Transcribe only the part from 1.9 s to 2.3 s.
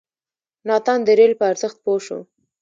شو.